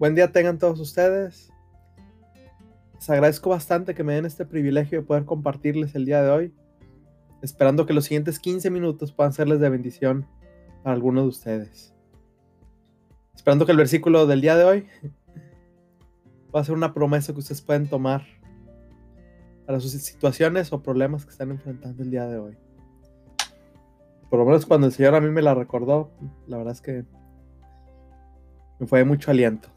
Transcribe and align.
Buen 0.00 0.14
día 0.14 0.32
tengan 0.32 0.58
todos 0.58 0.80
ustedes. 0.80 1.52
Les 2.94 3.10
agradezco 3.10 3.50
bastante 3.50 3.94
que 3.94 4.02
me 4.02 4.14
den 4.14 4.24
este 4.24 4.46
privilegio 4.46 5.02
de 5.02 5.06
poder 5.06 5.26
compartirles 5.26 5.94
el 5.94 6.06
día 6.06 6.22
de 6.22 6.30
hoy, 6.30 6.54
esperando 7.42 7.84
que 7.84 7.92
los 7.92 8.06
siguientes 8.06 8.38
15 8.38 8.70
minutos 8.70 9.12
puedan 9.12 9.34
serles 9.34 9.60
de 9.60 9.68
bendición 9.68 10.26
para 10.82 10.94
algunos 10.94 11.24
de 11.24 11.28
ustedes. 11.28 11.94
Esperando 13.34 13.66
que 13.66 13.72
el 13.72 13.76
versículo 13.76 14.26
del 14.26 14.40
día 14.40 14.56
de 14.56 14.64
hoy 14.64 14.86
va 16.56 16.60
a 16.60 16.64
ser 16.64 16.74
una 16.74 16.94
promesa 16.94 17.34
que 17.34 17.40
ustedes 17.40 17.60
pueden 17.60 17.86
tomar 17.86 18.24
para 19.66 19.80
sus 19.80 19.90
situaciones 19.90 20.72
o 20.72 20.82
problemas 20.82 21.26
que 21.26 21.32
están 21.32 21.50
enfrentando 21.50 22.02
el 22.02 22.10
día 22.10 22.26
de 22.26 22.38
hoy. 22.38 22.56
Por 24.30 24.38
lo 24.38 24.46
menos 24.46 24.64
cuando 24.64 24.86
el 24.86 24.94
Señor 24.94 25.14
a 25.14 25.20
mí 25.20 25.28
me 25.28 25.42
la 25.42 25.54
recordó, 25.54 26.10
la 26.46 26.56
verdad 26.56 26.72
es 26.72 26.80
que 26.80 27.04
me 28.78 28.86
fue 28.86 29.00
de 29.00 29.04
mucho 29.04 29.30
aliento. 29.30 29.68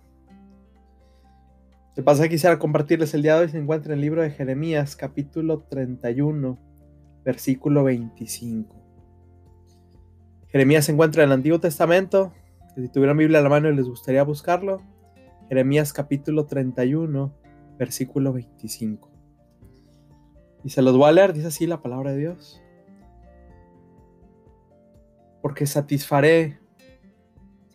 El 1.95 2.03
pasaje 2.03 2.27
que 2.27 2.35
quisiera 2.35 2.57
compartirles 2.57 3.13
el 3.13 3.21
día 3.21 3.35
de 3.35 3.41
hoy 3.41 3.49
se 3.49 3.59
encuentra 3.59 3.93
en 3.93 3.99
el 3.99 4.01
libro 4.01 4.23
de 4.23 4.31
Jeremías, 4.31 4.95
capítulo 4.95 5.59
31, 5.59 6.57
versículo 7.23 7.83
25. 7.83 8.75
Jeremías 10.47 10.85
se 10.85 10.91
encuentra 10.91 11.21
en 11.21 11.29
el 11.29 11.33
Antiguo 11.33 11.59
Testamento. 11.59 12.33
Si 12.75 12.89
tuvieran 12.89 13.17
Biblia 13.17 13.37
a 13.37 13.41
la 13.43 13.49
mano 13.49 13.69
y 13.69 13.75
les 13.75 13.87
gustaría 13.87 14.23
buscarlo, 14.23 14.81
Jeremías 15.49 15.93
capítulo 15.93 16.47
31, 16.47 17.31
versículo 17.77 18.33
25. 18.33 19.11
Y 20.63 20.71
se 20.71 20.81
los 20.81 20.97
voy 20.97 21.09
a 21.09 21.11
leer, 21.11 21.33
dice 21.33 21.47
así 21.47 21.67
la 21.67 21.83
palabra 21.83 22.11
de 22.11 22.17
Dios. 22.17 22.59
Porque 25.43 25.67
satisfaré, 25.67 26.57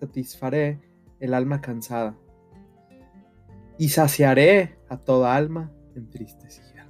satisfaré 0.01 0.81
el 1.21 1.35
alma 1.35 1.61
cansada 1.61 2.17
y 3.79 3.89
saciaré 3.91 4.79
a 4.89 4.97
toda 4.99 5.35
alma 5.35 5.73
entristecida. 5.95 6.87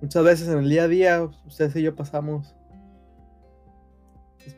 Muchas 0.00 0.24
veces 0.24 0.48
en 0.48 0.58
el 0.58 0.68
día 0.68 0.84
a 0.84 0.88
día, 0.88 1.22
ustedes 1.46 1.74
y 1.76 1.82
yo 1.82 1.94
pasamos 1.94 2.54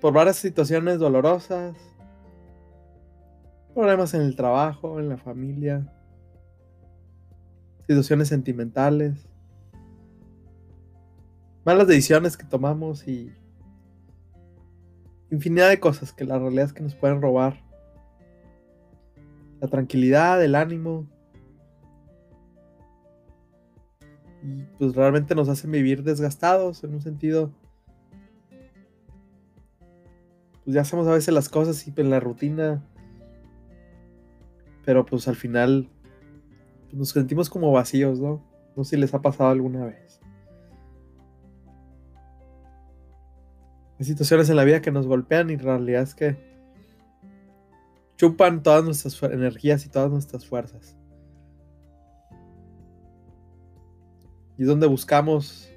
por 0.01 0.13
varias 0.13 0.37
situaciones 0.37 0.99
dolorosas, 0.99 1.77
problemas 3.75 4.15
en 4.15 4.23
el 4.23 4.37
trabajo, 4.37 5.01
en 5.01 5.09
la 5.09 5.17
familia, 5.17 5.93
situaciones 7.87 8.29
sentimentales, 8.29 9.29
malas 11.65 11.89
decisiones 11.89 12.37
que 12.37 12.45
tomamos 12.45 13.07
y 13.09 13.33
infinidad 15.31 15.69
de 15.69 15.81
cosas 15.81 16.13
que 16.13 16.25
la 16.25 16.39
realidad 16.39 16.67
es 16.67 16.73
que 16.73 16.83
nos 16.83 16.95
pueden 16.95 17.21
robar. 17.21 17.63
La 19.61 19.69
tranquilidad, 19.69 20.43
el 20.43 20.55
ánimo. 20.55 21.07
Y 24.43 24.63
pues 24.79 24.95
realmente 24.95 25.35
nos 25.35 25.49
hacen 25.49 25.71
vivir 25.71 26.03
desgastados 26.03 26.83
en 26.83 26.95
un 26.95 27.03
sentido. 27.03 27.53
Pues 30.65 30.75
ya 30.75 30.81
hacemos 30.81 31.07
a 31.07 31.13
veces 31.13 31.35
las 31.35 31.49
cosas 31.49 31.87
y 31.87 31.93
en 31.97 32.11
la 32.11 32.21
rutina. 32.21 32.83
Pero 34.85 35.05
pues 35.05 35.29
al 35.29 35.37
final 35.37 35.91
pues, 36.85 36.95
nos 36.95 37.09
sentimos 37.11 37.51
como 37.51 37.71
vacíos, 37.71 38.19
¿no? 38.19 38.43
No 38.77 38.85
sé 38.85 38.97
si 38.97 39.01
les 39.01 39.13
ha 39.15 39.21
pasado 39.21 39.51
alguna 39.51 39.85
vez. 39.85 40.20
Hay 44.01 44.07
situaciones 44.07 44.49
en 44.49 44.57
la 44.57 44.65
vida 44.65 44.81
que 44.81 44.91
nos 44.91 45.07
golpean 45.07 45.51
y 45.51 45.57
realidad 45.57 46.01
es 46.01 46.15
que 46.15 46.35
chupan 48.17 48.63
todas 48.63 48.83
nuestras 48.83 49.23
energías 49.25 49.85
y 49.85 49.91
todas 49.91 50.11
nuestras 50.11 50.47
fuerzas. 50.47 50.97
Y 54.57 54.63
es 54.63 54.69
donde 54.69 54.87
buscamos 54.87 55.71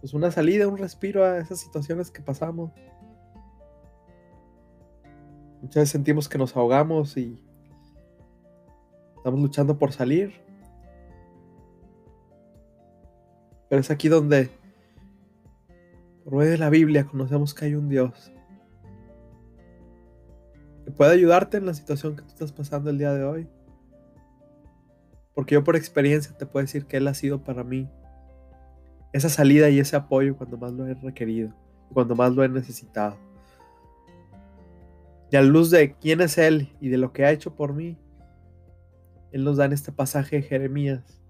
pues, 0.00 0.12
una 0.12 0.32
salida, 0.32 0.66
un 0.66 0.76
respiro 0.76 1.24
a 1.24 1.38
esas 1.38 1.60
situaciones 1.60 2.10
que 2.10 2.20
pasamos. 2.20 2.72
Muchas 5.62 5.82
veces 5.82 5.90
sentimos 5.90 6.28
que 6.28 6.36
nos 6.36 6.56
ahogamos 6.56 7.16
y 7.16 7.40
estamos 9.16 9.38
luchando 9.38 9.78
por 9.78 9.92
salir. 9.92 10.32
Pero 13.68 13.80
es 13.80 13.90
aquí 13.92 14.08
donde 14.08 14.50
por 16.30 16.44
de 16.44 16.58
la 16.58 16.70
Biblia 16.70 17.06
conocemos 17.06 17.54
que 17.54 17.64
hay 17.64 17.74
un 17.74 17.88
Dios 17.88 18.32
que 20.84 20.92
puede 20.92 21.12
ayudarte 21.12 21.56
en 21.56 21.66
la 21.66 21.74
situación 21.74 22.14
que 22.14 22.22
tú 22.22 22.28
estás 22.28 22.52
pasando 22.52 22.88
el 22.88 22.98
día 22.98 23.12
de 23.12 23.24
hoy. 23.24 23.48
Porque 25.34 25.54
yo 25.54 25.64
por 25.64 25.74
experiencia 25.74 26.36
te 26.36 26.46
puedo 26.46 26.64
decir 26.64 26.86
que 26.86 26.98
Él 26.98 27.08
ha 27.08 27.14
sido 27.14 27.42
para 27.42 27.64
mí 27.64 27.88
esa 29.12 29.28
salida 29.28 29.70
y 29.70 29.80
ese 29.80 29.96
apoyo 29.96 30.36
cuando 30.36 30.56
más 30.56 30.72
lo 30.72 30.86
he 30.86 30.94
requerido, 30.94 31.52
cuando 31.92 32.14
más 32.14 32.32
lo 32.32 32.44
he 32.44 32.48
necesitado. 32.48 33.18
Y 35.32 35.36
a 35.36 35.42
luz 35.42 35.70
de 35.70 35.94
quién 35.94 36.20
es 36.20 36.38
Él 36.38 36.68
y 36.80 36.90
de 36.90 36.98
lo 36.98 37.12
que 37.12 37.24
ha 37.24 37.32
hecho 37.32 37.56
por 37.56 37.74
mí, 37.74 37.98
Él 39.32 39.42
nos 39.42 39.56
da 39.56 39.64
en 39.64 39.72
este 39.72 39.90
pasaje 39.90 40.36
de 40.36 40.42
Jeremías 40.42 41.20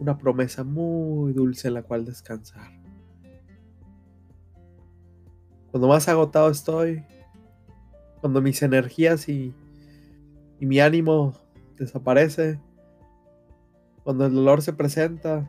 una 0.00 0.18
promesa 0.18 0.64
muy 0.64 1.32
dulce 1.32 1.68
en 1.68 1.74
la 1.74 1.82
cual 1.82 2.04
descansar. 2.04 2.87
Cuando 5.70 5.88
más 5.88 6.08
agotado 6.08 6.50
estoy, 6.50 7.04
cuando 8.20 8.40
mis 8.40 8.62
energías 8.62 9.28
y, 9.28 9.54
mi 10.60 10.80
ánimo 10.80 11.34
desaparece, 11.76 12.58
cuando 14.02 14.26
el 14.26 14.34
dolor 14.34 14.60
se 14.60 14.72
presenta 14.72 15.48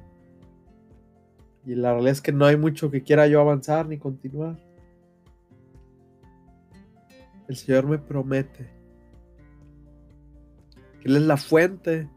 y 1.66 1.74
la 1.74 1.92
realidad 1.94 2.12
es 2.12 2.22
que 2.22 2.32
no 2.32 2.46
hay 2.46 2.58
mucho 2.58 2.92
que 2.92 3.02
quiera 3.02 3.26
yo 3.28 3.42
avanzar 3.42 3.88
ni 3.88 3.98
continuar. 3.98 4.58
El 7.48 7.56
Señor 7.56 7.88
me 7.88 7.98
promete 7.98 8.70
que 11.02 11.08
Él 11.08 11.16
es 11.16 11.24
la 11.24 11.38
fuente 11.38 12.08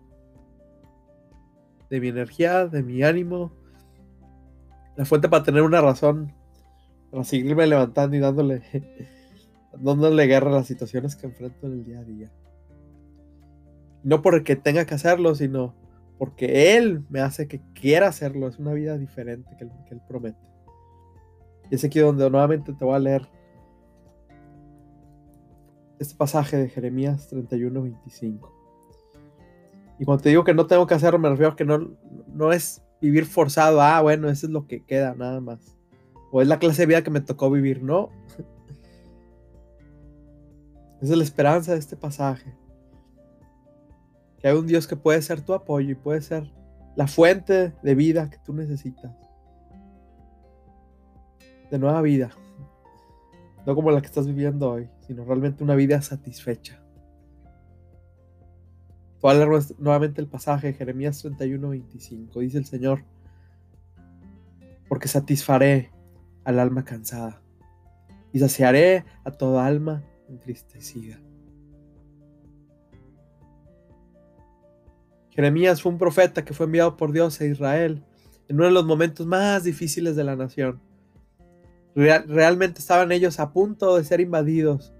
de 1.88 2.00
mi 2.00 2.08
energía, 2.08 2.66
de 2.66 2.82
mi 2.82 3.02
ánimo, 3.02 3.52
la 4.96 5.06
fuente 5.06 5.28
para 5.30 5.44
tener 5.44 5.62
una 5.62 5.80
razón 5.80 6.34
para 7.12 7.24
seguirme 7.24 7.66
levantando 7.66 8.16
y 8.16 8.20
dándole, 8.20 8.62
dándole 9.78 10.26
guerra 10.26 10.48
a 10.48 10.54
las 10.54 10.66
situaciones 10.66 11.14
que 11.14 11.26
enfrento 11.26 11.66
en 11.66 11.72
el 11.74 11.84
día 11.84 12.00
a 12.00 12.04
día. 12.04 12.32
No 14.02 14.22
porque 14.22 14.56
tenga 14.56 14.86
que 14.86 14.94
hacerlo, 14.94 15.34
sino 15.34 15.74
porque 16.18 16.76
Él 16.76 17.04
me 17.10 17.20
hace 17.20 17.46
que 17.46 17.60
quiera 17.74 18.08
hacerlo. 18.08 18.48
Es 18.48 18.58
una 18.58 18.72
vida 18.72 18.96
diferente 18.96 19.54
que 19.58 19.64
Él, 19.64 19.70
que 19.86 19.94
él 19.94 20.00
promete. 20.08 20.40
Y 21.70 21.74
es 21.74 21.84
aquí 21.84 22.00
donde 22.00 22.28
nuevamente 22.30 22.72
te 22.72 22.84
voy 22.84 22.94
a 22.94 22.98
leer 22.98 23.28
este 25.98 26.16
pasaje 26.16 26.56
de 26.56 26.70
Jeremías 26.70 27.28
31, 27.28 27.82
25. 27.82 28.52
Y 29.98 30.04
cuando 30.06 30.22
te 30.22 30.30
digo 30.30 30.44
que 30.44 30.54
no 30.54 30.66
tengo 30.66 30.86
que 30.86 30.94
hacerlo, 30.94 31.18
me 31.18 31.28
refiero 31.28 31.52
a 31.52 31.56
que 31.56 31.66
no, 31.66 31.94
no 32.26 32.52
es 32.52 32.82
vivir 33.02 33.26
forzado. 33.26 33.82
Ah, 33.82 34.00
bueno, 34.00 34.30
eso 34.30 34.46
es 34.46 34.52
lo 34.52 34.66
que 34.66 34.82
queda, 34.82 35.14
nada 35.14 35.40
más 35.40 35.81
o 36.32 36.40
es 36.40 36.48
la 36.48 36.58
clase 36.58 36.82
de 36.82 36.86
vida 36.86 37.04
que 37.04 37.10
me 37.10 37.20
tocó 37.20 37.50
vivir, 37.50 37.82
no. 37.82 38.08
Esa 41.02 41.12
es 41.12 41.18
la 41.18 41.22
esperanza 41.22 41.72
de 41.72 41.78
este 41.78 41.94
pasaje. 41.94 42.56
Que 44.38 44.48
hay 44.48 44.56
un 44.56 44.66
Dios 44.66 44.86
que 44.86 44.96
puede 44.96 45.20
ser 45.20 45.42
tu 45.42 45.52
apoyo 45.52 45.90
y 45.90 45.94
puede 45.94 46.22
ser 46.22 46.50
la 46.96 47.06
fuente 47.06 47.74
de 47.82 47.94
vida 47.94 48.30
que 48.30 48.38
tú 48.38 48.54
necesitas. 48.54 49.14
De 51.70 51.78
nueva 51.78 52.00
vida. 52.00 52.30
No 53.66 53.74
como 53.74 53.90
la 53.90 54.00
que 54.00 54.06
estás 54.06 54.26
viviendo 54.26 54.70
hoy, 54.70 54.88
sino 55.06 55.26
realmente 55.26 55.62
una 55.62 55.74
vida 55.74 56.00
satisfecha. 56.00 56.82
Voy 59.20 59.32
a 59.32 59.34
leer 59.34 59.50
nuevamente 59.78 60.22
el 60.22 60.28
pasaje 60.28 60.72
Jeremías 60.72 61.20
31, 61.20 61.68
25. 61.68 62.40
Dice 62.40 62.56
el 62.56 62.64
Señor, 62.64 63.04
porque 64.88 65.08
satisfaré 65.08 65.92
al 66.44 66.58
alma 66.58 66.84
cansada 66.84 67.42
y 68.32 68.38
saciaré 68.38 69.04
a 69.24 69.30
toda 69.30 69.66
alma 69.66 70.02
entristecida. 70.28 71.20
Jeremías 75.30 75.80
fue 75.80 75.92
un 75.92 75.98
profeta 75.98 76.44
que 76.44 76.54
fue 76.54 76.66
enviado 76.66 76.96
por 76.96 77.12
Dios 77.12 77.40
a 77.40 77.46
Israel 77.46 78.04
en 78.48 78.56
uno 78.56 78.66
de 78.66 78.72
los 78.72 78.84
momentos 78.84 79.26
más 79.26 79.64
difíciles 79.64 80.16
de 80.16 80.24
la 80.24 80.36
nación. 80.36 80.80
realmente 81.94 82.80
estaban 82.80 83.12
ellos 83.12 83.38
a 83.38 83.52
punto 83.52 83.96
de 83.96 84.04
ser 84.04 84.20
invadidos 84.20 84.94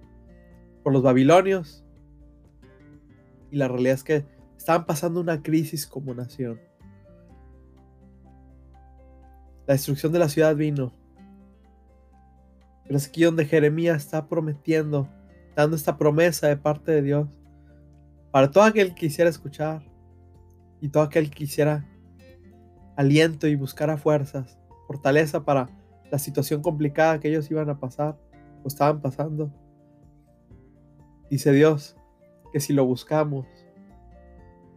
por 0.82 0.92
los 0.92 1.02
babilonios 1.02 1.84
y 3.50 3.56
la 3.56 3.68
realidad 3.68 3.94
es 3.94 4.04
que 4.04 4.24
estaban 4.56 4.86
pasando 4.86 5.20
una 5.20 5.42
crisis 5.42 5.86
como 5.86 6.14
nación. 6.14 6.60
La 9.66 9.74
destrucción 9.74 10.12
de 10.12 10.18
la 10.18 10.28
ciudad 10.28 10.56
vino 10.56 10.92
Pero 12.84 12.96
es 12.96 13.06
aquí 13.06 13.22
donde 13.24 13.44
Jeremías 13.44 13.98
está 13.98 14.28
prometiendo, 14.28 15.08
dando 15.54 15.76
esta 15.76 15.96
promesa 15.96 16.48
de 16.48 16.56
parte 16.56 16.92
de 16.92 17.02
Dios 17.02 17.28
para 18.30 18.50
todo 18.50 18.64
aquel 18.64 18.94
que 18.94 19.06
quisiera 19.06 19.30
escuchar 19.30 19.82
y 20.80 20.88
todo 20.88 21.02
aquel 21.02 21.30
que 21.30 21.36
quisiera 21.36 21.86
aliento 22.96 23.46
y 23.46 23.54
buscara 23.54 23.96
fuerzas, 23.96 24.58
fortaleza 24.86 25.44
para 25.44 25.68
la 26.10 26.18
situación 26.18 26.62
complicada 26.62 27.20
que 27.20 27.28
ellos 27.28 27.50
iban 27.50 27.68
a 27.70 27.78
pasar 27.78 28.18
o 28.64 28.68
estaban 28.68 29.00
pasando. 29.00 29.52
Dice 31.30 31.52
Dios 31.52 31.96
que 32.52 32.60
si 32.60 32.72
lo 32.72 32.84
buscamos, 32.84 33.46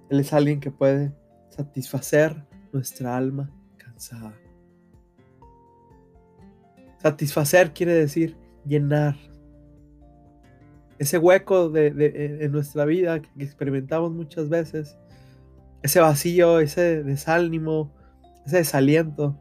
Él 0.10 0.20
es 0.20 0.32
alguien 0.32 0.60
que 0.60 0.72
puede 0.72 1.14
satisfacer 1.50 2.46
nuestra 2.72 3.18
alma 3.18 3.52
cansada. 3.78 4.34
Satisfacer 7.06 7.72
quiere 7.72 7.94
decir 7.94 8.36
llenar. 8.66 9.16
Ese 10.98 11.20
hueco 11.20 11.70
de, 11.70 12.40
en 12.42 12.52
nuestra 12.52 12.84
vida 12.84 13.22
que 13.22 13.44
experimentamos 13.44 14.12
muchas 14.12 14.50
veces, 14.50 14.98
ese 15.84 16.00
vacío, 16.00 16.60
ese 16.60 17.04
desánimo, 17.04 17.94
ese 18.48 18.58
desaliento 18.58 19.40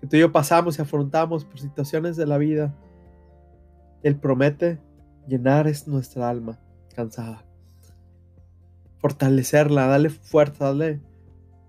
que 0.00 0.06
tú 0.06 0.14
y 0.14 0.20
yo 0.20 0.30
pasamos 0.30 0.78
y 0.78 0.82
afrontamos 0.82 1.44
por 1.44 1.58
situaciones 1.58 2.16
de 2.16 2.26
la 2.26 2.38
vida, 2.38 2.72
Él 4.04 4.14
promete 4.14 4.78
llenar 5.26 5.66
es 5.66 5.88
nuestra 5.88 6.30
alma 6.30 6.60
cansada, 6.94 7.44
fortalecerla, 8.98 9.88
darle 9.88 10.10
fuerza, 10.10 10.66
darle 10.66 11.00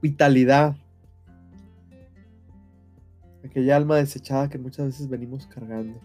vitalidad. 0.04 0.76
Aquella 3.50 3.75
alma 3.75 3.96
desechada 3.98 4.48
que 4.48 4.60
muchas 4.60 4.86
veces 4.86 5.10
venimos 5.10 5.48
cargando. 5.48 6.00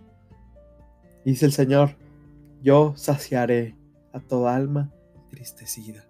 dice 1.27 1.45
el 1.45 1.53
Señor, 1.53 1.97
yo 2.63 2.95
saciaré 2.97 3.77
a 4.15 4.21
toda 4.21 4.57
alma 4.57 4.91
entristecida. 5.15 6.07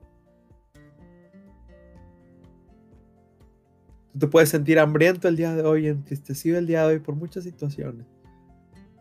Tú 4.12 4.19
te 4.20 4.26
puedes 4.28 4.48
sentir 4.50 4.78
hambriento 4.78 5.26
el 5.26 5.34
día 5.34 5.56
de 5.56 5.64
hoy, 5.64 5.88
entristecido 5.88 6.56
el 6.56 6.69
día 6.69 6.82
de 6.82 6.94
hoy 6.94 6.98
por 7.00 7.16
muchas 7.16 7.42
situaciones. 7.42 8.06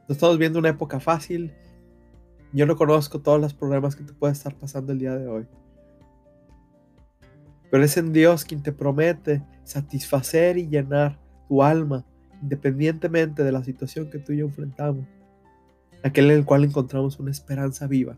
No 0.07 0.13
estamos 0.13 0.39
viendo 0.39 0.57
una 0.57 0.69
época 0.69 0.99
fácil. 0.99 1.53
Yo 2.51 2.65
no 2.65 2.75
conozco 2.75 3.21
todos 3.21 3.39
los 3.39 3.53
problemas 3.53 3.95
que 3.95 4.03
te 4.03 4.13
puede 4.13 4.33
estar 4.33 4.55
pasando 4.55 4.91
el 4.91 4.97
día 4.97 5.15
de 5.15 5.27
hoy. 5.27 5.45
Pero 7.69 7.83
es 7.83 7.95
en 7.97 8.11
Dios 8.11 8.43
quien 8.43 8.63
te 8.63 8.71
promete 8.71 9.43
satisfacer 9.63 10.57
y 10.57 10.67
llenar 10.67 11.19
tu 11.47 11.61
alma, 11.61 12.05
independientemente 12.43 13.43
de 13.43 13.51
la 13.53 13.63
situación 13.63 14.09
que 14.09 14.19
tú 14.19 14.33
y 14.33 14.37
yo 14.37 14.45
enfrentamos. 14.45 15.07
Aquel 16.03 16.25
en 16.25 16.37
el 16.37 16.45
cual 16.45 16.65
encontramos 16.65 17.17
una 17.17 17.31
esperanza 17.31 17.87
viva. 17.87 18.17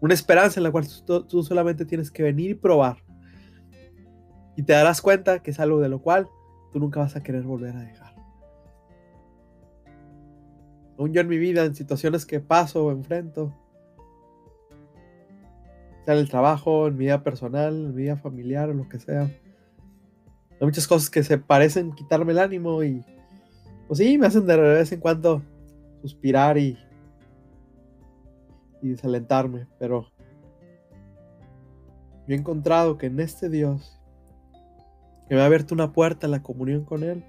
Una 0.00 0.14
esperanza 0.14 0.58
en 0.58 0.64
la 0.64 0.72
cual 0.72 0.86
tú, 1.06 1.42
solamente 1.44 1.84
tienes 1.84 2.10
que 2.10 2.24
venir 2.24 2.50
y 2.50 2.54
probar 2.54 2.96
y 4.56 4.64
te 4.64 4.72
darás 4.72 5.00
cuenta 5.00 5.38
que 5.42 5.52
es 5.52 5.60
algo 5.60 5.80
de 5.80 5.88
lo 5.88 6.02
cual 6.02 6.28
tú 6.72 6.80
nunca 6.80 7.00
vas 7.00 7.14
a 7.14 7.22
querer 7.22 7.44
volver 7.44 7.76
a 7.76 7.80
dejar. 7.80 8.14
Aún 10.98 11.12
yo 11.12 11.20
en 11.20 11.28
mi 11.28 11.38
vida, 11.38 11.64
en 11.64 11.76
situaciones 11.76 12.26
que 12.26 12.40
paso 12.40 12.84
o 12.84 12.90
enfrento, 12.90 13.54
sea 16.04 16.14
en 16.14 16.20
el 16.20 16.28
trabajo, 16.28 16.88
en 16.88 16.96
mi 16.96 17.04
vida 17.04 17.22
personal, 17.22 17.72
en 17.72 17.94
mi 17.94 18.02
vida 18.02 18.16
familiar 18.16 18.68
o 18.70 18.74
lo 18.74 18.88
que 18.88 18.98
sea, 18.98 19.30
hay 20.62 20.66
muchas 20.66 20.86
cosas 20.86 21.10
que 21.10 21.24
se 21.24 21.38
parecen 21.38 21.90
quitarme 21.90 22.30
el 22.30 22.38
ánimo 22.38 22.84
y, 22.84 23.04
pues 23.88 23.98
sí, 23.98 24.16
me 24.16 24.28
hacen 24.28 24.46
de 24.46 24.56
vez 24.56 24.92
en 24.92 25.00
cuando 25.00 25.42
suspirar 26.02 26.56
y, 26.56 26.78
y 28.80 28.90
desalentarme, 28.90 29.66
pero 29.80 30.06
yo 32.28 32.36
he 32.36 32.38
encontrado 32.38 32.96
que 32.96 33.06
en 33.06 33.18
este 33.18 33.48
Dios 33.48 34.00
que 35.28 35.34
me 35.34 35.40
ha 35.40 35.46
abierto 35.46 35.74
una 35.74 35.92
puerta 35.92 36.28
a 36.28 36.30
la 36.30 36.44
comunión 36.44 36.84
con 36.84 37.02
Él. 37.02 37.24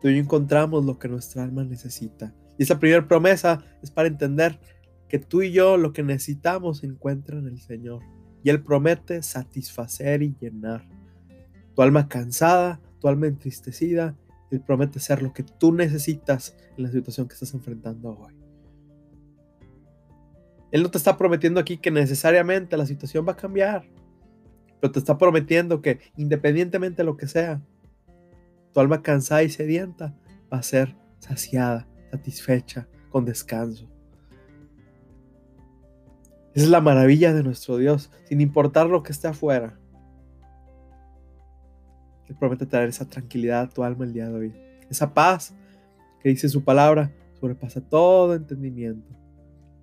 Tú 0.00 0.06
y 0.08 0.14
yo 0.14 0.20
encontramos 0.20 0.84
lo 0.84 1.00
que 1.00 1.08
nuestra 1.08 1.42
alma 1.42 1.64
necesita. 1.64 2.32
Y 2.56 2.62
esa 2.62 2.78
primera 2.78 3.08
promesa 3.08 3.64
es 3.82 3.90
para 3.90 4.06
entender 4.06 4.60
que 5.08 5.18
tú 5.18 5.42
y 5.42 5.50
yo 5.50 5.76
lo 5.76 5.92
que 5.92 6.04
necesitamos 6.04 6.78
se 6.78 6.86
encuentra 6.86 7.36
en 7.36 7.48
el 7.48 7.60
Señor. 7.60 8.00
Y 8.44 8.50
Él 8.50 8.62
promete 8.62 9.22
satisfacer 9.22 10.22
y 10.22 10.36
llenar. 10.40 10.86
Tu 11.74 11.82
alma 11.82 12.08
cansada, 12.08 12.80
tu 13.00 13.08
alma 13.08 13.26
entristecida, 13.26 14.16
Él 14.50 14.60
promete 14.60 15.00
ser 15.00 15.22
lo 15.22 15.32
que 15.32 15.42
tú 15.42 15.72
necesitas 15.72 16.56
en 16.76 16.84
la 16.84 16.90
situación 16.90 17.28
que 17.28 17.34
estás 17.34 17.54
enfrentando 17.54 18.18
hoy. 18.18 18.34
Él 20.70 20.82
no 20.82 20.90
te 20.90 20.98
está 20.98 21.16
prometiendo 21.16 21.60
aquí 21.60 21.76
que 21.76 21.90
necesariamente 21.90 22.76
la 22.76 22.86
situación 22.86 23.24
va 23.26 23.32
a 23.32 23.36
cambiar 23.36 23.84
pero 24.84 24.92
te 24.92 24.98
está 24.98 25.16
prometiendo 25.16 25.80
que 25.80 26.00
independientemente 26.14 26.98
de 26.98 27.06
lo 27.06 27.16
que 27.16 27.26
sea, 27.26 27.62
tu 28.74 28.80
alma 28.80 29.00
cansada 29.00 29.42
y 29.42 29.48
sedienta 29.48 30.14
va 30.52 30.58
a 30.58 30.62
ser 30.62 30.94
saciada, 31.20 31.88
satisfecha, 32.10 32.86
con 33.08 33.24
descanso. 33.24 33.88
Esa 36.52 36.66
es 36.66 36.68
la 36.68 36.82
maravilla 36.82 37.32
de 37.32 37.42
nuestro 37.42 37.78
Dios, 37.78 38.10
sin 38.24 38.42
importar 38.42 38.86
lo 38.88 39.02
que 39.02 39.12
esté 39.12 39.26
afuera. 39.26 39.80
Él 42.28 42.36
promete 42.36 42.66
traer 42.66 42.88
esa 42.88 43.08
tranquilidad 43.08 43.62
a 43.62 43.68
tu 43.68 43.84
alma 43.84 44.04
el 44.04 44.12
día 44.12 44.28
de 44.28 44.34
hoy. 44.34 44.54
Esa 44.90 45.12
paz 45.12 45.54
que 46.20 46.28
dice 46.28 46.48
su 46.48 46.64
palabra 46.64 47.12
sobrepasa 47.40 47.80
todo 47.80 48.34
entendimiento 48.34 49.08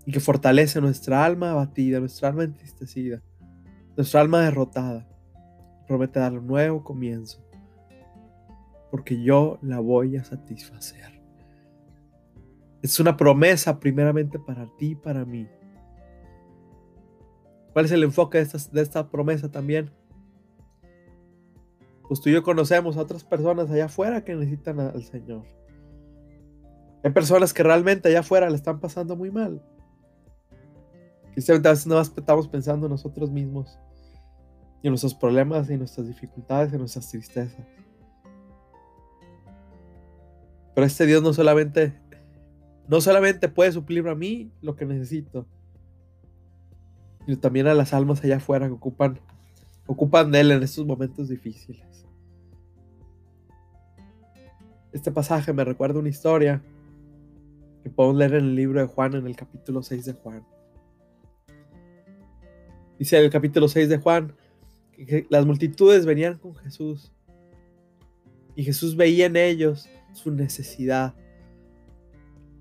y 0.06 0.12
que 0.12 0.20
fortalece 0.20 0.82
nuestra 0.82 1.24
alma 1.24 1.52
abatida, 1.52 2.00
nuestra 2.00 2.30
alma 2.30 2.44
entristecida 2.44 3.22
nuestra 3.96 4.22
alma 4.22 4.42
derrotada 4.42 5.06
promete 5.86 6.20
dar 6.20 6.34
un 6.34 6.48
nuevo 6.48 6.84
comienzo, 6.84 7.46
porque 8.90 9.22
yo 9.22 9.60
la 9.62 9.80
voy 9.80 10.16
a 10.16 10.24
satisfacer. 10.24 11.22
Es 12.82 13.00
una 13.00 13.18
promesa 13.18 13.80
primeramente 13.80 14.40
para 14.40 14.66
ti 14.78 14.92
y 14.92 14.96
para 14.96 15.26
mí. 15.26 15.48
¿Cuál 17.74 17.86
es 17.86 17.92
el 17.92 18.04
enfoque 18.04 18.44
de 18.44 18.82
esta 18.82 19.10
promesa 19.10 19.52
también? 19.52 19.92
Pues 22.12 22.20
tú 22.20 22.28
y 22.28 22.34
yo 22.34 22.44
conocemos 22.44 22.98
a 22.98 23.04
otras 23.04 23.24
personas 23.24 23.72
allá 23.72 23.86
afuera 23.86 24.22
que 24.26 24.36
necesitan 24.36 24.82
al 24.82 25.02
Señor. 25.02 25.46
Hay 27.06 27.12
personas 27.12 27.54
que 27.54 27.64
realmente 27.64 28.10
allá 28.10 28.20
afuera 28.20 28.50
le 28.50 28.58
están 28.58 28.82
pasando 28.82 29.16
muy 29.16 29.32
mal. 29.32 29.64
Quizás 31.34 31.52
a 31.52 31.70
veces 31.70 31.88
no 31.88 32.02
estamos 32.02 32.50
pensando 32.50 32.88
en 32.88 32.92
nosotros 32.92 33.32
mismos 33.32 33.80
y 34.84 34.88
en 34.88 34.92
nuestros 34.92 35.16
problemas 35.16 35.70
y 35.70 35.78
nuestras 35.78 36.06
dificultades 36.06 36.74
y 36.74 36.78
nuestras 36.78 37.10
tristezas. 37.10 37.66
Pero 40.76 40.86
este 40.86 41.06
Dios 41.06 41.24
no 41.24 41.32
solamente, 41.32 41.98
no 42.90 43.00
solamente 43.00 43.48
puede 43.48 43.72
suplir 43.72 44.06
a 44.10 44.16
mí 44.16 44.52
lo 44.62 44.76
que 44.76 44.86
necesito, 44.86 45.48
sino 47.26 47.40
también 47.40 47.68
a 47.68 47.74
las 47.74 47.94
almas 47.94 48.22
allá 48.22 48.36
afuera 48.36 48.68
que 48.68 48.74
ocupan, 48.74 49.22
ocupan 49.92 50.32
de 50.32 50.40
Él 50.40 50.52
en 50.52 50.64
estos 50.64 50.86
momentos 50.86 51.28
difíciles. 51.28 52.08
Este 54.94 55.12
pasaje 55.12 55.52
me 55.52 55.66
recuerda 55.66 56.00
una 56.00 56.08
historia 56.08 56.64
que 57.84 57.90
podemos 57.90 58.18
leer 58.18 58.36
en 58.36 58.46
el 58.46 58.56
libro 58.56 58.80
de 58.80 58.88
Juan, 58.88 59.16
en 59.16 59.28
el 59.28 59.36
capítulo 59.36 59.84
6 59.84 60.06
de 60.06 60.14
Juan. 60.14 60.46
Dice 62.98 63.18
el 63.18 63.30
capítulo 63.30 63.68
6 63.68 63.90
de 63.90 63.98
Juan, 63.98 64.34
que 64.94 65.28
las 65.30 65.46
multitudes 65.46 66.06
venían 66.06 66.38
con 66.38 66.56
Jesús 66.56 67.12
y 68.56 68.64
Jesús 68.64 68.96
veía 68.96 69.26
en 69.26 69.36
ellos 69.36 69.90
su 70.14 70.32
necesidad. 70.32 71.16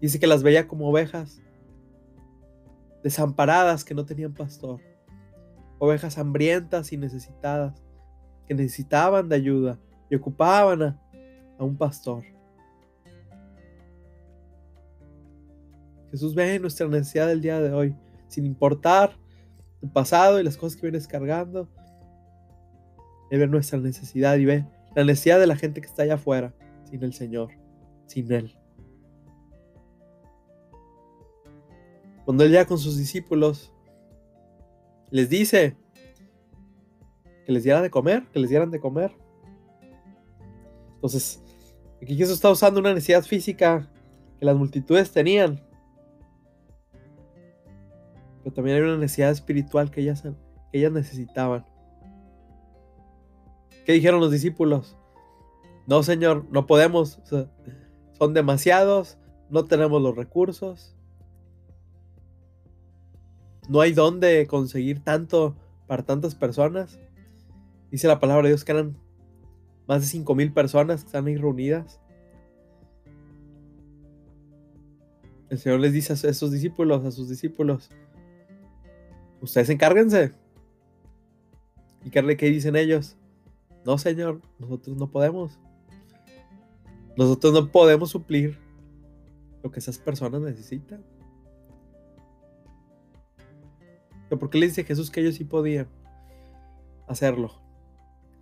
Dice 0.00 0.18
que 0.18 0.26
las 0.26 0.42
veía 0.42 0.66
como 0.66 0.88
ovejas 0.88 1.40
desamparadas 3.04 3.84
que 3.84 3.94
no 3.94 4.04
tenían 4.04 4.34
pastor, 4.34 4.80
ovejas 5.80 6.18
hambrientas 6.18 6.92
y 6.92 6.96
necesitadas 6.96 7.82
que 8.46 8.54
necesitaban 8.54 9.28
de 9.28 9.34
ayuda 9.34 9.80
y 10.08 10.14
ocupaban 10.14 10.82
a, 10.82 11.00
a 11.58 11.64
un 11.64 11.76
pastor. 11.76 12.22
Jesús 16.10 16.34
ve 16.34 16.58
nuestra 16.58 16.86
necesidad 16.86 17.26
del 17.28 17.40
día 17.40 17.60
de 17.60 17.72
hoy, 17.72 17.96
sin 18.28 18.44
importar 18.44 19.16
el 19.80 19.90
pasado 19.90 20.38
y 20.38 20.44
las 20.44 20.56
cosas 20.56 20.76
que 20.76 20.86
vienes 20.86 21.08
cargando. 21.08 21.68
Él 23.30 23.38
ve 23.38 23.46
nuestra 23.46 23.78
necesidad 23.78 24.36
y 24.36 24.44
ve 24.44 24.66
la 24.94 25.04
necesidad 25.04 25.40
de 25.40 25.46
la 25.46 25.56
gente 25.56 25.80
que 25.80 25.86
está 25.86 26.02
allá 26.02 26.14
afuera, 26.14 26.52
sin 26.84 27.02
el 27.02 27.14
Señor, 27.14 27.52
sin 28.06 28.30
Él. 28.30 28.56
Cuando 32.24 32.44
Él 32.44 32.50
llega 32.50 32.66
con 32.66 32.78
sus 32.78 32.98
discípulos, 32.98 33.72
les 35.10 35.28
dice 35.28 35.76
que 37.44 37.52
les 37.52 37.64
dieran 37.64 37.82
de 37.82 37.90
comer, 37.90 38.26
que 38.32 38.38
les 38.38 38.50
dieran 38.50 38.70
de 38.70 38.80
comer. 38.80 39.12
Entonces, 40.94 41.42
aquí 42.02 42.16
Jesús 42.16 42.34
está 42.34 42.50
usando 42.50 42.80
una 42.80 42.94
necesidad 42.94 43.22
física 43.22 43.90
que 44.38 44.44
las 44.44 44.56
multitudes 44.56 45.10
tenían. 45.10 45.60
Pero 48.42 48.54
también 48.54 48.76
hay 48.76 48.82
una 48.82 48.96
necesidad 48.96 49.30
espiritual 49.30 49.90
que 49.90 50.00
ellas, 50.00 50.22
que 50.22 50.78
ellas 50.78 50.92
necesitaban. 50.92 51.64
¿Qué 53.84 53.92
dijeron 53.92 54.20
los 54.20 54.30
discípulos? 54.30 54.96
No, 55.86 56.02
Señor, 56.02 56.46
no 56.50 56.66
podemos. 56.66 57.20
son 58.18 58.34
demasiados, 58.34 59.18
no 59.48 59.64
tenemos 59.64 60.00
los 60.00 60.14
recursos. 60.14 60.96
No 63.70 63.80
hay 63.80 63.92
dónde 63.92 64.48
conseguir 64.48 64.98
tanto 64.98 65.54
para 65.86 66.02
tantas 66.02 66.34
personas. 66.34 66.98
Dice 67.92 68.08
la 68.08 68.18
palabra 68.18 68.42
de 68.42 68.48
Dios 68.48 68.64
que 68.64 68.72
eran 68.72 68.96
más 69.86 70.00
de 70.00 70.08
5 70.08 70.34
mil 70.34 70.52
personas 70.52 71.02
que 71.02 71.06
están 71.06 71.28
ahí 71.28 71.36
reunidas. 71.36 72.00
El 75.50 75.58
Señor 75.58 75.78
les 75.78 75.92
dice 75.92 76.14
a 76.14 76.30
esos 76.30 76.50
discípulos, 76.50 77.04
a 77.04 77.12
sus 77.12 77.28
discípulos, 77.28 77.90
ustedes 79.40 79.70
encárguense. 79.70 80.32
¿Y 82.04 82.10
qué, 82.10 82.36
qué 82.36 82.46
dicen 82.46 82.74
ellos? 82.74 83.16
No, 83.86 83.98
Señor, 83.98 84.40
nosotros 84.58 84.96
no 84.96 85.12
podemos. 85.12 85.60
Nosotros 87.16 87.52
no 87.52 87.70
podemos 87.70 88.10
suplir 88.10 88.58
lo 89.62 89.70
que 89.70 89.78
esas 89.78 89.98
personas 89.98 90.40
necesitan. 90.40 91.04
Por 94.38 94.50
qué 94.50 94.58
le 94.58 94.66
dice 94.66 94.84
Jesús 94.84 95.10
que 95.10 95.20
ellos 95.20 95.34
sí 95.34 95.44
podían 95.44 95.88
hacerlo? 97.08 97.60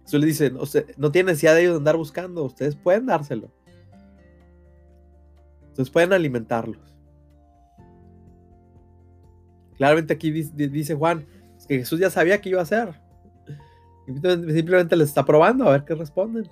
Jesús 0.04 0.20
le 0.20 0.26
dice, 0.26 0.50
no, 0.50 0.60
no 0.96 1.12
tiene 1.12 1.32
necesidad 1.32 1.54
de 1.54 1.62
ellos 1.62 1.78
andar 1.78 1.96
buscando, 1.96 2.44
ustedes 2.44 2.76
pueden 2.76 3.06
dárselo. 3.06 3.50
Ustedes 5.68 5.90
pueden 5.90 6.12
alimentarlos. 6.12 6.94
Claramente 9.76 10.14
aquí 10.14 10.32
dice 10.32 10.94
Juan 10.94 11.24
que 11.68 11.78
Jesús 11.78 12.00
ya 12.00 12.10
sabía 12.10 12.40
que 12.40 12.48
iba 12.48 12.60
a 12.60 12.64
hacer. 12.64 12.94
Simplemente 14.06 14.96
les 14.96 15.08
está 15.08 15.24
probando 15.24 15.68
a 15.68 15.72
ver 15.72 15.84
qué 15.84 15.94
responden. 15.94 16.48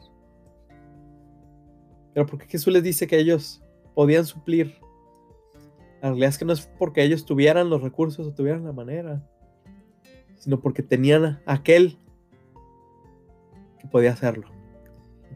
Pero 2.14 2.26
¿por 2.26 2.38
qué 2.38 2.46
Jesús 2.46 2.72
les 2.72 2.82
dice 2.82 3.06
que 3.06 3.18
ellos 3.18 3.62
podían 3.94 4.24
suplir? 4.24 4.78
La 6.02 6.08
realidad 6.10 6.28
es 6.28 6.38
que 6.38 6.44
no 6.44 6.52
es 6.52 6.66
porque 6.78 7.02
ellos 7.02 7.24
tuvieran 7.24 7.70
los 7.70 7.82
recursos 7.82 8.26
o 8.26 8.34
tuvieran 8.34 8.64
la 8.64 8.72
manera, 8.72 9.26
sino 10.36 10.60
porque 10.60 10.82
tenían 10.82 11.40
aquel 11.46 11.98
que 13.78 13.88
podía 13.88 14.12
hacerlo. 14.12 14.48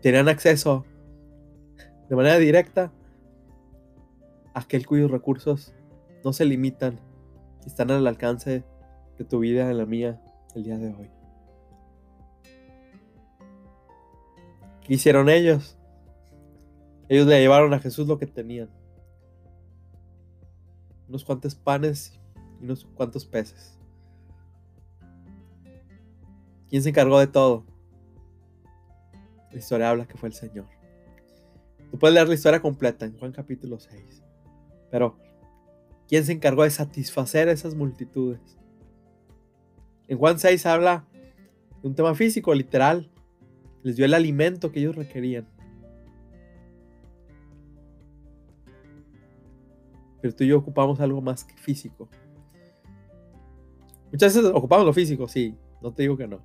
Tenían 0.03 0.29
acceso 0.29 0.85
de 2.09 2.17
manera 2.17 2.39
directa 2.39 2.93
a 4.55 4.61
aquel 4.61 4.87
cuyos 4.87 5.11
recursos 5.11 5.73
no 6.25 6.33
se 6.33 6.45
limitan 6.45 6.99
y 7.65 7.69
están 7.69 7.91
al 7.91 8.07
alcance 8.07 8.65
de 9.19 9.25
tu 9.25 9.39
vida, 9.39 9.69
de 9.69 9.75
la 9.75 9.87
mía, 9.87 10.21
el 10.55 10.65
día 10.65 10.79
de 10.79 10.95
hoy. 10.95 11.11
¿Qué 14.83 14.95
hicieron 14.95 15.29
ellos? 15.29 15.79
Ellos 17.09 17.27
le 17.27 17.41
llevaron 17.41 17.75
a 17.75 17.81
Jesús 17.81 18.07
lo 18.07 18.19
que 18.19 18.27
tenían. 18.27 18.69
Unos 21.11 21.25
cuantos 21.25 21.57
panes 21.57 22.17
y 22.61 22.65
unos 22.65 22.85
cuantos 22.95 23.27
peces. 23.27 23.77
¿Quién 26.69 26.85
se 26.85 26.91
encargó 26.91 27.19
de 27.19 27.27
todo? 27.27 27.67
La 29.51 29.59
historia 29.59 29.91
habla 29.91 30.07
que 30.07 30.17
fue 30.17 30.29
el 30.29 30.37
Señor. 30.37 30.69
Tú 31.91 31.99
puedes 31.99 32.15
leer 32.15 32.29
la 32.29 32.35
historia 32.35 32.63
completa 32.63 33.07
en 33.07 33.19
Juan 33.19 33.33
capítulo 33.33 33.81
6. 33.81 34.23
Pero, 34.89 35.19
¿quién 36.07 36.25
se 36.25 36.31
encargó 36.31 36.63
de 36.63 36.71
satisfacer 36.71 37.49
a 37.49 37.53
esas 37.53 37.75
multitudes? 37.75 38.57
En 40.07 40.17
Juan 40.17 40.39
6 40.39 40.65
habla 40.67 41.09
de 41.83 41.89
un 41.89 41.97
tema 41.97 42.15
físico, 42.15 42.55
literal, 42.55 43.11
les 43.83 43.97
dio 43.97 44.05
el 44.05 44.15
alimento 44.15 44.71
que 44.71 44.79
ellos 44.79 44.95
requerían. 44.95 45.49
Pero 50.21 50.35
tú 50.35 50.45
y 50.45 50.49
yo 50.49 50.59
ocupamos 50.59 51.01
algo 51.01 51.21
más 51.21 51.45
que 51.45 51.55
físico. 51.55 52.09
Muchas 54.13 54.35
veces 54.35 54.51
ocupamos 54.55 54.85
lo 54.85 54.93
físico, 54.93 55.29
sí, 55.29 55.57
no 55.81 55.93
te 55.93 56.03
digo 56.03 56.17
que 56.17 56.27
no. 56.27 56.41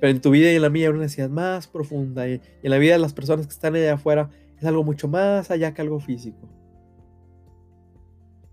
Pero 0.00 0.10
en 0.10 0.20
tu 0.20 0.30
vida 0.30 0.52
y 0.52 0.56
en 0.56 0.62
la 0.62 0.70
mía 0.70 0.86
hay 0.86 0.92
una 0.92 1.02
necesidad 1.02 1.28
más 1.28 1.66
profunda. 1.66 2.28
Y 2.28 2.40
en 2.62 2.70
la 2.70 2.78
vida 2.78 2.92
de 2.92 3.00
las 3.00 3.12
personas 3.12 3.46
que 3.46 3.52
están 3.52 3.74
allá 3.74 3.94
afuera 3.94 4.30
es 4.56 4.64
algo 4.64 4.84
mucho 4.84 5.08
más 5.08 5.50
allá 5.50 5.74
que 5.74 5.82
algo 5.82 5.98
físico. 5.98 6.48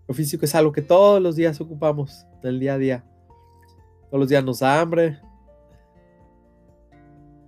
Lo 0.08 0.14
físico 0.14 0.46
es 0.46 0.56
algo 0.56 0.72
que 0.72 0.82
todos 0.82 1.22
los 1.22 1.36
días 1.36 1.62
ocupamos 1.62 2.26
en 2.42 2.50
el 2.50 2.60
día 2.60 2.74
a 2.74 2.78
día. 2.78 3.06
Todos 4.10 4.20
los 4.20 4.30
días 4.30 4.44
nos 4.44 4.60
da 4.60 4.80
hambre, 4.80 5.20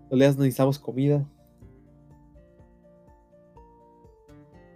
los 0.10 0.20
días 0.20 0.38
necesitamos 0.38 0.80
comida. 0.80 1.28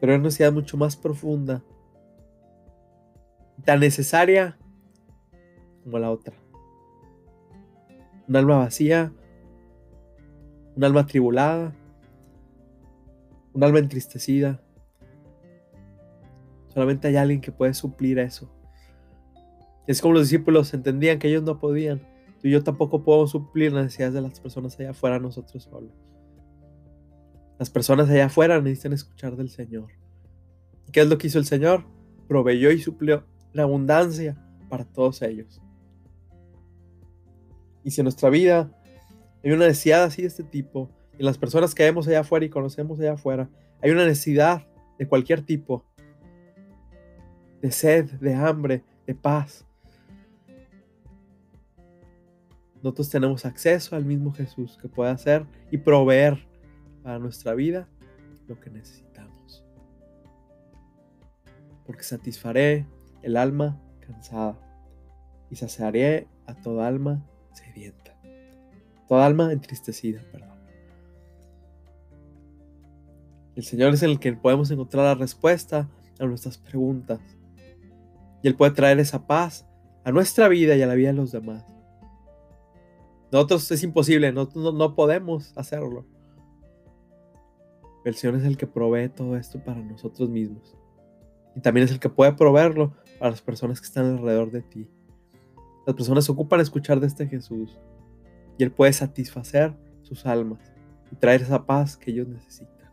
Pero 0.01 0.13
es 0.13 0.17
una 0.17 0.24
necesidad 0.25 0.51
mucho 0.51 0.77
más 0.77 0.98
profunda. 0.98 1.63
Tan 3.63 3.79
necesaria 3.79 4.58
como 5.84 6.00
la 6.00 6.10
otra. 6.10 6.34
Un 8.27 8.36
alma 8.36 8.58
vacía. 8.58 9.13
Un 10.75 10.84
alma 10.84 11.05
tribulada. 11.05 11.75
Un 13.53 13.63
alma 13.63 13.77
entristecida. 13.77 14.60
Solamente 16.70 17.08
hay 17.08 17.17
alguien 17.17 17.39
que 17.39 17.51
puede 17.51 17.75
suplir 17.75 18.17
eso. 18.17 18.50
Es 19.86 20.01
como 20.01 20.15
los 20.15 20.24
discípulos 20.24 20.74
entendían 20.74 21.20
que 21.20 21.27
ellos 21.27 21.43
no 21.43 21.60
podían. 21.60 22.00
Tú 22.41 22.48
y 22.48 22.51
yo 22.51 22.63
tampoco 22.63 23.03
podemos 23.03 23.29
suplir 23.29 23.72
las 23.72 23.84
necesidades 23.84 24.15
de 24.15 24.22
las 24.22 24.39
personas 24.39 24.79
allá 24.79 24.91
afuera 24.91 25.20
nosotros 25.20 25.62
solos. 25.62 25.91
Las 27.62 27.70
personas 27.70 28.10
allá 28.10 28.25
afuera 28.25 28.60
necesitan 28.60 28.94
escuchar 28.94 29.36
del 29.36 29.48
Señor. 29.51 29.89
¿Qué 30.91 31.01
es 31.01 31.08
lo 31.08 31.20
que 31.20 31.27
hizo 31.27 31.38
el 31.38 31.46
Señor? 31.46 31.84
Proveyó 32.27 32.72
y 32.72 32.80
suplió 32.80 33.24
la 33.53 33.62
abundancia 33.62 34.36
para 34.68 34.84
todos 34.84 35.22
ellos. 35.22 35.62
Y 37.84 37.91
si 37.91 38.01
en 38.01 38.06
nuestra 38.06 38.32
vida 38.32 38.75
hay 39.44 39.51
una 39.51 39.68
necesidad 39.68 40.06
así 40.06 40.24
de 40.24 40.30
este 40.30 40.41
tipo, 40.41 40.89
y 41.20 41.24
las 41.24 41.38
personas 41.38 41.75
que 41.75 41.84
vemos 41.84 42.08
allá 42.08 42.22
afuera 42.22 42.44
y 42.44 42.50
conocemos 42.50 43.00
allá 43.00 43.13
afuera, 43.13 43.48
hay 43.80 43.91
una 43.91 44.06
necesidad 44.06 44.68
de 44.98 45.08
cualquier 45.08 45.44
tipo, 45.44 45.86
de 47.62 47.72
sed, 47.72 48.06
de 48.06 48.34
hambre, 48.34 48.84
de 49.06 49.13
paz, 49.13 49.68
nosotros 52.82 53.12
tenemos 53.12 53.46
acceso 53.46 53.96
al 53.96 54.06
mismo 54.06 54.34
Jesús 54.34 54.80
que 54.82 54.88
puede 54.88 55.12
hacer 55.12 55.46
y 55.70 55.77
proveer 55.77 56.50
para 57.03 57.20
nuestra 57.20 57.53
vida 57.53 57.88
lo 58.48 58.60
que 58.60 58.70
necesitamos. 58.70 59.63
Porque 61.86 62.03
satisfaré 62.03 62.86
el 63.22 63.38
alma 63.38 63.79
cansada 64.00 64.60
y 65.50 65.55
saciaré 65.55 66.27
a 66.48 66.55
toda 66.55 66.88
alma 66.88 67.25
sedienta. 67.53 68.17
Toda 69.08 69.25
alma 69.25 69.51
entristecida, 69.51 70.22
perdón. 70.31 70.51
El 73.55 73.63
Señor 73.63 73.93
es 73.93 74.03
el 74.03 74.20
que 74.20 74.34
podemos 74.34 74.72
encontrar 74.72 75.05
la 75.05 75.15
respuesta 75.15 75.89
a 76.20 76.25
nuestras 76.25 76.58
preguntas. 76.58 77.20
Y 78.41 78.48
Él 78.48 78.55
puede 78.55 78.72
traer 78.72 79.00
esa 79.00 79.27
paz 79.27 79.65
a 80.03 80.12
nuestra 80.12 80.48
vida 80.48 80.75
y 80.75 80.81
a 80.81 80.88
la 80.88 80.96
vida 80.96 81.10
de 81.10 81.15
los 81.15 81.31
demás. 81.31 81.65
Nosotros 83.31 83.70
es 83.72 83.84
imposible, 83.84 84.31
nosotros 84.31 84.74
no, 84.74 84.96
podemos 84.96 85.53
hacerlo. 85.55 86.05
El 88.03 88.15
Señor 88.15 88.38
es 88.38 88.46
el 88.46 88.58
que 88.58 88.67
provee 88.67 89.10
todo 89.10 89.38
esto 89.38 89.63
para 89.63 89.81
nosotros 89.81 90.29
mismos. 90.29 90.75
Y 91.55 91.62
también 91.62 91.86
es 91.86 91.91
el 91.91 92.00
que 92.00 92.10
puede 92.10 92.34
proveerlo 92.34 92.93
para 93.20 93.31
las 93.31 93.41
personas 93.41 93.79
que 93.79 93.88
están 93.88 94.05
alrededor 94.17 94.51
de 94.51 94.62
ti. 94.62 94.89
Las 95.86 95.96
personas 95.96 96.25
se 96.25 96.31
ocupan 96.31 96.60
escuchar 96.60 97.00
de 97.00 97.08
este 97.08 97.27
Jesús. 97.27 97.79
Y 98.58 98.63
Él 98.63 98.72
puede 98.72 98.93
satisfacer 98.93 99.75
sus 100.01 100.25
almas 100.25 100.74
y 101.12 101.15
traer 101.15 101.41
esa 101.41 101.65
paz 101.65 101.98
que 101.98 102.12
ellos 102.12 102.27
necesitan. 102.27 102.89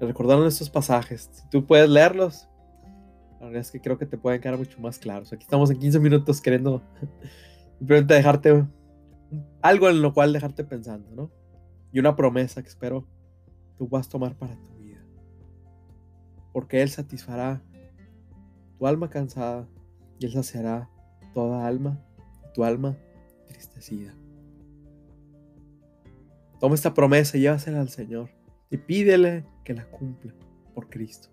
Recordaron 0.00 0.46
estos 0.46 0.68
pasajes. 0.68 1.30
Si 1.32 1.48
tú 1.48 1.64
puedes 1.64 1.88
leerlos, 1.88 2.48
la 3.38 3.46
verdad 3.46 3.60
es 3.60 3.70
que 3.70 3.80
creo 3.80 3.98
que 3.98 4.06
te 4.06 4.18
pueden 4.18 4.40
quedar 4.40 4.58
mucho 4.58 4.80
más 4.80 4.98
claros. 4.98 5.32
Aquí 5.32 5.44
estamos 5.44 5.70
en 5.70 5.78
15 5.78 6.00
minutos 6.00 6.40
queriendo 6.40 6.82
simplemente 7.78 8.14
dejarte 8.14 8.66
algo 9.60 9.88
en 9.88 10.02
lo 10.02 10.12
cual 10.12 10.32
dejarte 10.32 10.64
pensando, 10.64 11.08
¿no? 11.14 11.41
Y 11.92 12.00
una 12.00 12.16
promesa 12.16 12.62
que 12.62 12.68
espero 12.68 13.06
tú 13.76 13.88
vas 13.88 14.06
a 14.06 14.10
tomar 14.10 14.36
para 14.36 14.56
tu 14.56 14.74
vida. 14.78 15.04
Porque 16.52 16.82
Él 16.82 16.88
satisfará 16.88 17.62
tu 18.78 18.86
alma 18.86 19.10
cansada 19.10 19.68
y 20.18 20.26
Él 20.26 20.32
saciará 20.32 20.88
toda 21.34 21.66
alma, 21.66 22.02
tu 22.54 22.64
alma 22.64 22.96
tristecida. 23.46 24.14
Toma 26.60 26.74
esta 26.74 26.94
promesa 26.94 27.36
y 27.36 27.40
llévasela 27.40 27.80
al 27.80 27.88
Señor 27.88 28.30
y 28.70 28.76
pídele 28.76 29.44
que 29.64 29.74
la 29.74 29.84
cumpla 29.90 30.32
por 30.74 30.88
Cristo. 30.88 31.28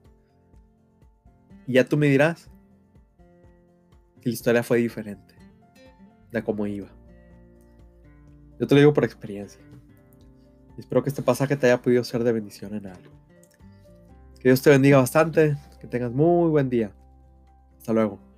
Y 1.67 1.73
ya 1.73 1.85
tú 1.85 1.97
me 1.97 2.07
dirás 2.07 2.49
que 4.21 4.29
la 4.29 4.33
historia 4.33 4.63
fue 4.63 4.79
diferente 4.79 5.35
de 6.31 6.43
cómo 6.43 6.65
iba. 6.65 6.89
Yo 8.59 8.67
te 8.67 8.75
lo 8.75 8.81
digo 8.81 8.93
por 8.93 9.05
experiencia. 9.05 9.61
Espero 10.79 11.03
que 11.03 11.09
este 11.09 11.21
pasaje 11.21 11.57
te 11.57 11.67
haya 11.67 11.81
podido 11.81 12.03
ser 12.03 12.24
de 12.24 12.31
bendición 12.31 12.74
en 12.74 12.88
algo. 12.88 13.12
Que 14.39 14.50
Dios 14.50 14.62
te 14.62 14.69
bendiga 14.69 14.98
bastante, 14.98 15.57
que 15.81 15.88
tengas 15.88 16.12
muy 16.12 16.50
buen 16.50 16.69
día. 16.69 16.91
Hasta 17.77 17.93
luego. 17.93 18.28